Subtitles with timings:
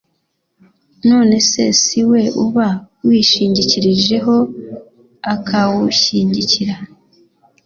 [1.09, 2.67] none se si we uba
[3.07, 4.35] wishingikirijeho
[5.33, 6.75] akawushyigikira